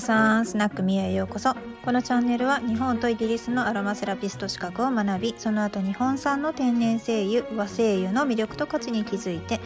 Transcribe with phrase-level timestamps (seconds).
[0.00, 1.54] さんスナックミへようこそ。
[1.84, 9.60] このチャンネルは日本とイギリスのアロマセラピスト資格を学びその後日本産の天然精油和精油の魅力と価値に気づいて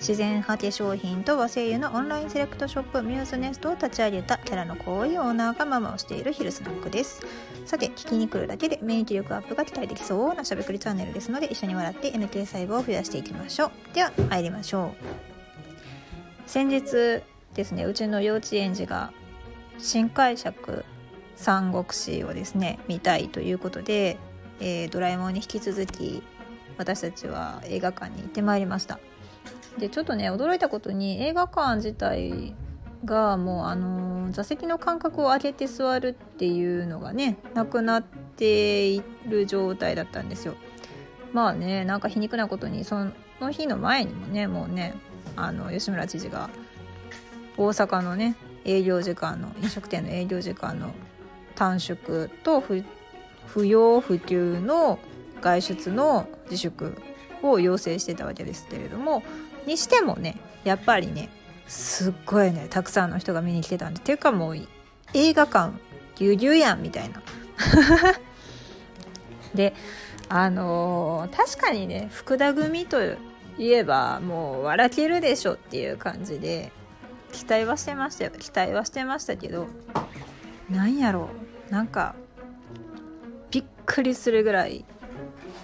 [0.00, 7.22] 自然派化粧品と和精油のオンラインセレクトショップミューズネストを立ち上げたキャラの濃いオーナーがママをしているヒルスナックです。
[7.66, 13.94] さて聞きに来るだけで免疫力アップが期待できそうなしゃべくりチャンネルですので一緒に笑って NK 細胞を増やしていきましょう。
[13.94, 14.94] では参りましょ
[16.46, 16.50] う。
[16.50, 17.22] 先日
[17.54, 19.12] ですねうちの幼稚園児が
[19.78, 20.84] 新解釈
[21.36, 24.18] 三国志をですね見たいということで、
[24.60, 26.22] えー、ドラえもんに引き続き
[26.78, 28.98] 私たちは映画館に行ってまいりました。
[29.78, 32.54] でちょっとね驚いたことに映画館自体
[33.04, 40.54] がもうあの座席の間隔を空けて座るっていうのがねなくなっている状態だったんですよ。
[41.32, 43.06] まあねなんか皮肉なことにそ
[43.40, 44.94] の日の前にもねもうね
[45.36, 46.48] あの吉村知事が
[47.56, 50.92] 大阪のね営業時間の飲食店の営業時間の
[51.54, 54.98] 短縮と不要不急の
[55.40, 56.96] 外出の自粛
[57.42, 59.22] を要請してたわけですけれども
[59.66, 61.28] にしてもねやっぱりね
[61.68, 64.56] すっごいねたくさんの人が見に来てたんでていうかもう
[65.12, 65.72] 映画館
[66.16, 67.22] ぎゅうぎゅうやんみたいな。
[69.54, 69.74] で
[70.28, 72.98] あのー、確かにね福田組と
[73.58, 76.72] いえばもう笑けるでしょっていう感じで
[77.34, 78.30] 期待はしてましたよ。
[78.38, 79.66] 期待はしてましたけど
[80.70, 81.28] なんやろ
[81.68, 81.72] う。
[81.72, 82.14] なんか
[83.50, 84.84] びっくりするぐらい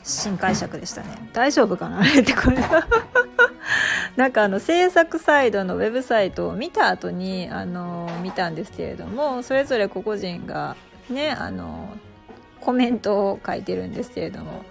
[0.03, 1.09] 新解釈でしたね。
[1.33, 2.01] 大丈夫かな？
[2.01, 2.59] あ れってこれ。
[4.17, 10.77] なんかあの制作サイドのウェブサイトを見た後にあの見たんですけれどもそれぞれ個々人が
[11.09, 11.89] ねあの
[12.61, 14.65] コメントを書いてるんですけれども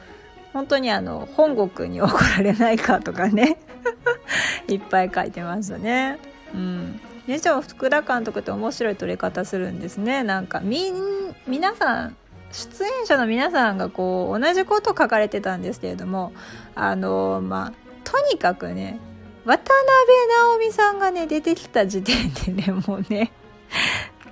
[0.53, 3.58] 本当にあの本国に 怒られないかとかね。
[4.67, 6.19] いっぱい書いてましたね。
[6.53, 10.95] うん、でしも福田監督って面白い撮り方するんですねなんかみん
[11.47, 12.18] 皆さん
[12.51, 16.34] 出演者の皆さんがこう同じこと書かれてたんですけれども
[16.75, 17.73] あのまあ
[18.03, 19.00] とにかくね
[19.46, 23.31] 渡辺直美さんがね出てきた時点でね もうね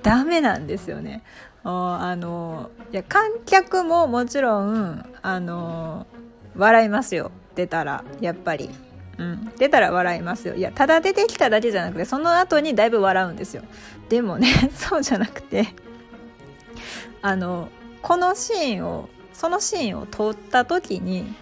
[0.02, 1.24] ダメなんですよね。
[1.64, 6.08] あのいや観客ももちろんあの
[6.56, 8.70] 笑いますよ出たらやっぱり。
[9.17, 10.55] うん、出たら笑いますよ。
[10.55, 13.63] いやただ出てきただけじゃなくてその後にだいぶ笑うんですよ。
[14.09, 15.73] でもね そうじゃなくて
[17.22, 17.69] あの
[18.01, 21.33] このシーンをそのシーンを撮った時に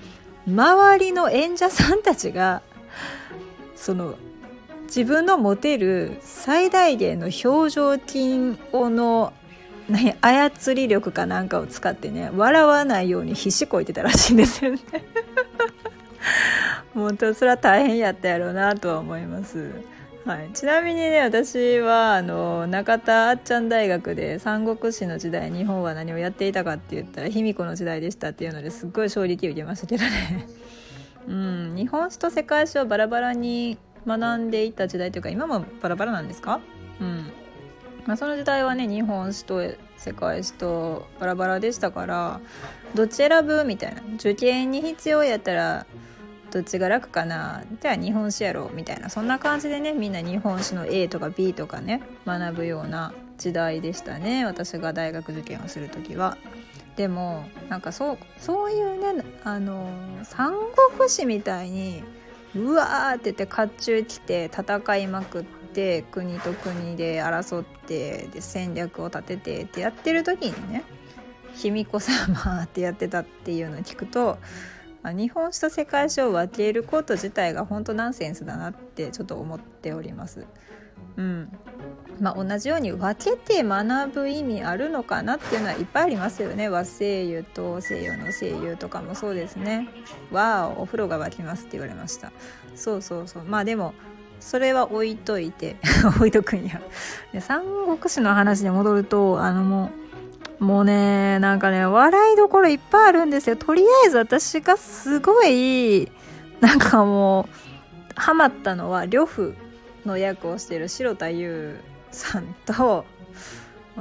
[0.48, 2.62] 周りの演者さんたちが
[3.76, 4.16] その
[4.86, 9.34] 自分の持てる最大限の表情筋をの
[9.90, 14.80] 何操り力かなんかを使ってね笑わないように必死こいてたらしいんですよね。
[16.96, 19.70] 本当それは大変やったやろうなとは思います。
[20.26, 30.48] はい、ちなみにね私はあの中田あっちゃん大学で三国志の時代日本は何をやっていたかって言ったら卑弥呼の時代でしたっていうのですっごい衝撃を受けましたけどね、
[31.30, 36.60] うん、日本史と世界史をバラバラに学んでいた時代というか今もバラバラなんですか？
[37.00, 37.32] うん。
[38.08, 39.62] まあ、その時代はね日本史と
[39.98, 42.40] 世界史とバラバラでしたから
[42.96, 45.86] どっち選ぶみたいな受験に必要やったら
[46.52, 47.64] どっちが楽かな？
[47.82, 49.10] じゃあ日本史やろうみたいな。
[49.10, 54.46] そんな感じでねみんな日本史の A とか B とかね学ぶような時代でしたね。
[54.46, 56.38] 私が大学受験をする時は。
[56.96, 59.90] でもなんかそうそういうねあの
[60.24, 60.54] 三
[60.98, 62.02] 国志みたいに
[62.56, 70.84] うわーって言って甲冑着て戦いまくって国と国で争ってで戦略を立ててってやってる時にね
[71.54, 74.38] 卑弥呼様ってやってたっていうのを聞くと
[75.06, 80.48] ま日本史と世界史を分けること自体が本当ナンセンスだなってちょっと思っております。
[81.18, 81.50] うん。
[82.20, 86.70] まあ、同じように分けて学ぶ意味あるのかなっていうのはいっぱいありますよね。
[86.70, 89.90] 和声優と西洋の声優とかもそうですね
[90.32, 92.32] 「わあお風呂が沸きます」って言われました。
[92.74, 93.44] そうそうそう。
[93.44, 93.94] まあでも
[94.40, 95.76] それは置いといて
[96.18, 96.82] 置いとくんや。
[97.42, 100.05] 三国志の話に戻るとあのもう
[100.60, 103.56] もうね、なんかね、笑いどころいっぱいあるんですよ。
[103.56, 106.12] とりあえず私がすごい、
[106.62, 109.56] なんかもう、ハマったのは、呂布
[110.06, 111.80] の役をしている城田優
[112.12, 113.06] さんと、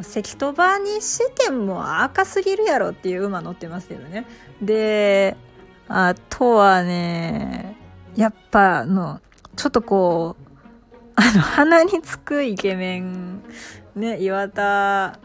[0.03, 4.27] 赤兎馬にしても赤すぎるやろっていう馬乗ってますけどね。
[4.61, 5.37] で、
[5.89, 7.77] あとはね、
[8.17, 9.21] やっぱの、
[9.57, 10.45] ちょっとこう、
[11.17, 13.43] あの、鼻につくイケメン、
[13.95, 15.19] ね、岩田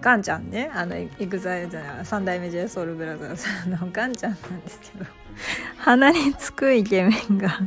[0.00, 3.86] ガンちゃんねあの EXILE じゃない三代目 j ソ o u l b r o t h e r
[3.86, 5.06] のガンちゃんなんですけど
[5.78, 7.60] 鼻につくイケメンが。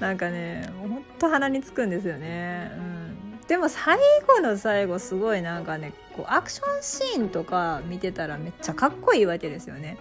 [0.00, 9.96] なんかねほんと鼻につくんですよね、うん、でも最後の最後すごいなんかねこうアクションシーンとか見てたらめっちゃかっこいいわけですよね。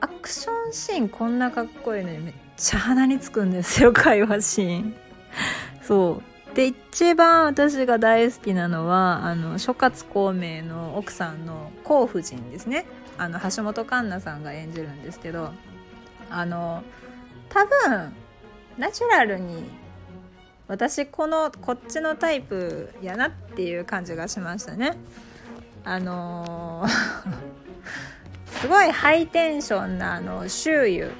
[0.00, 4.96] アクションシーンこんなかっこいいのにめっちゃ鼻につくんですよ会話シーン。
[5.82, 6.37] そう。
[6.58, 12.84] で一番私が大好きなのはあの諸葛孔明の奥さんの孔夫人ですね。
[13.16, 15.52] あの橋本環奈さんが演じるんですけど
[16.28, 16.82] あの
[17.48, 18.12] 多分
[18.76, 19.70] ナチュラルに
[20.66, 24.96] 私このこっちのタイプやなっていう感じがしましたね。
[25.84, 26.90] あのー
[28.60, 31.12] すごいハイテンションなあの周遊。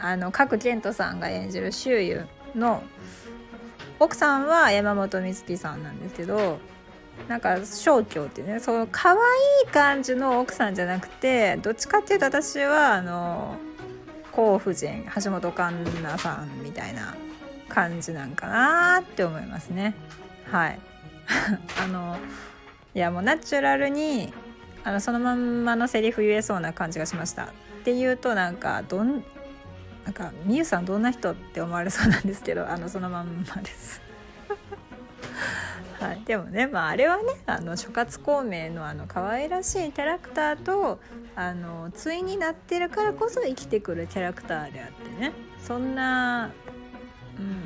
[0.00, 2.26] あの角健人さんが演じる周遊
[2.56, 2.82] の
[3.98, 6.58] 奥さんは山本美月さんなんですけど
[7.28, 9.16] なんか小京っていうねその可愛
[9.64, 13.56] い感じの奥さんじゃなくてどっちかっていうと私はあの
[14.32, 17.16] 甲夫人橋本環奈さんみたいな
[17.68, 19.94] 感じなんかなって思いますね。
[20.50, 20.78] はい。
[21.82, 22.16] あの
[22.94, 24.32] いやもうナチュラルに
[24.84, 27.44] あのそのまんまのセリフ言えそうな感じがしました。
[27.44, 27.48] っ
[27.84, 29.24] ていうとなんかどん
[30.06, 34.00] なんかみゆさんどんな人って思われそうなんですけどあのそのまんまです。
[35.98, 41.00] はい、でもね、まあ、あれはねあの諸葛孔明のあの可愛らしいキャラクターと
[41.34, 45.32] あの対になってるからこそ生きてくるキャラクターであってね。
[45.58, 46.52] そんな、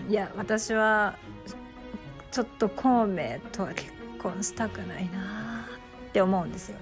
[0.07, 1.17] うん、いや私は
[2.31, 5.69] ちょっと孔明とは結婚したくないな
[6.09, 6.79] って思うんですよ。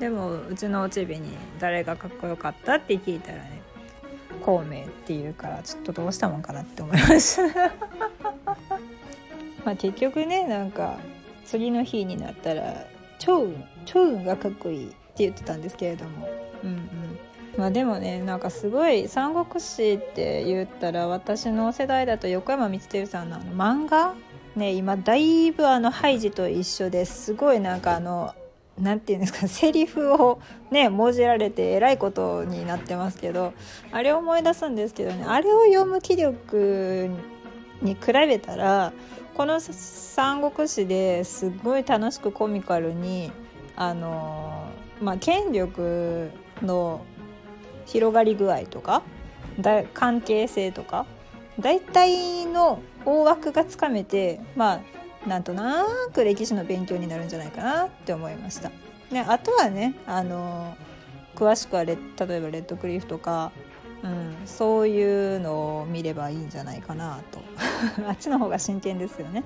[0.00, 3.55] でもうちのおちびに誰がかっこよかったって聞いたらね
[4.46, 7.42] 孔明っていうからちょっとどうしたもんかなって思いました
[9.66, 10.98] まあ結局ねなんか
[11.44, 12.86] 次の日になったら
[13.18, 13.48] 超
[13.84, 16.28] 超がかっこいいって言ってたんですけれども。
[16.62, 16.78] うんうん。
[17.56, 24.14] まあでもねなんかすごい「三国志」って言ったら私の世代だと横山光輝さんの漫画
[24.54, 28.34] ね今だいぶあのハイジと一緒ですごいなんかあの
[28.78, 30.38] 何て言うんですか セリフを
[30.70, 33.52] ね文字られてえらいことになってますけど
[33.92, 37.10] あれを思い出すんですけどねあれを読む気力
[37.82, 38.92] に比べたら
[39.34, 43.32] この「三国志」ですごい楽しくコミカルに
[43.76, 44.68] あの
[45.00, 46.30] まあ権力
[46.62, 47.00] の
[47.86, 49.02] 広がり具合とか
[49.60, 51.06] だ関係性とか
[51.58, 54.80] 大体の大枠がつかめてまあ
[55.26, 58.70] なんとなく歴史の勉強になるんじゃないかなって思いました。
[59.10, 60.76] ね、あとはねあの
[61.34, 63.52] 詳しくはレ例えばレッドクリフとか、
[64.02, 67.40] うん、そういうのを見ればいいんじゃないかなと
[68.08, 69.44] あっちの方が真剣ですよね。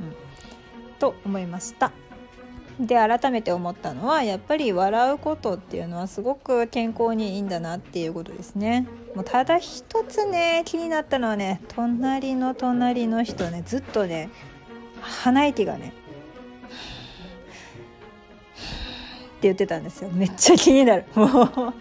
[0.00, 1.92] うん、と思いました。
[2.78, 8.86] で改めて思ったのはやっぱり笑うことっていうのはすごく健康にいいんだなっていうことですね。
[9.14, 14.30] もうただ一つね気になったのはね隣の隣の人ねずっとね
[15.00, 15.96] 鼻息がねって
[19.42, 20.10] 言ってたんですよ。
[20.12, 21.04] めっちゃ気になる。
[21.14, 21.74] もう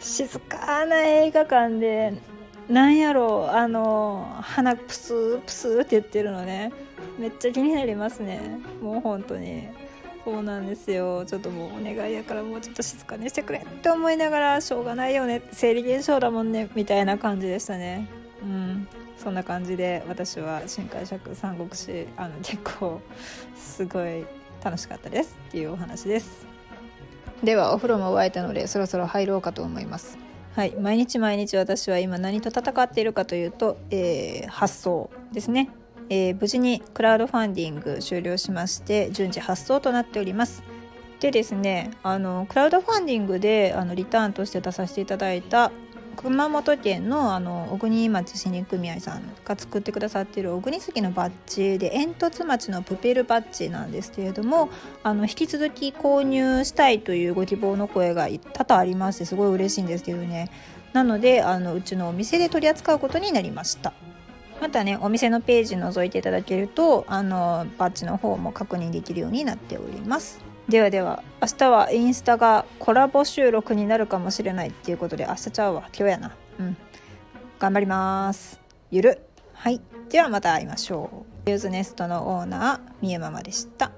[0.00, 2.14] 静かな映画館で
[2.68, 6.72] なんやろうあの鼻プスプスって言ってるのね。
[7.18, 8.60] めっちゃ気になりますね。
[8.82, 9.68] もう本当に。
[10.24, 11.24] そうなんですよ。
[11.24, 15.40] ちょっともうお願いやからもうちょっと静かにしてくれって思いながらしょうがないよね。
[15.52, 16.68] 生理現象だもんね。
[16.74, 18.06] みたいな感じでしたね。
[18.42, 18.88] うん。
[19.22, 23.00] そんな感じで私は新解釈三国志あの結構
[23.56, 24.24] すごい
[24.62, 26.46] 楽しかったですっていうお話です。
[27.42, 30.18] ではお風呂も沸いたのでそろそろ入ろうかと思います。
[30.54, 30.74] はい。
[30.76, 35.70] 毎日毎日私は今何と戦っているかというと、えー、発送ですね、
[36.10, 40.62] えー、無事にクラウドファンディング終了しまして順次発送となっております。
[41.20, 45.72] でですねあのクラウドファンディングであのリターンとして出させていただいた
[46.20, 54.68] 熊本県のあの小国町市肉組合さんが作ってくださっている小国杉のバッジで煙突町のプペルバッジなんですけれども
[55.04, 60.50] あの引き続き購入したいというご希望の声が多々ありましてすごい嬉しいんですけどね。
[60.92, 63.92] なのであのうちのお店で取り扱うことになりました。
[64.60, 70.47] またねお店のページ覗いていただけるとあのバッジの方も確認できるようになっております。
[70.68, 75.88] ではでは明日はインスタがコラボ収録になるかもしれないっていうことで明日ちゃうわ。
[75.88, 76.36] 今日やな。
[76.60, 76.76] うん。
[77.58, 78.60] 頑張ります。
[78.90, 79.22] ゆる。
[79.54, 79.80] はい。
[80.10, 81.50] ではまた会いましょう。
[81.50, 83.92] ユーズネストのオーナーみゆママでした。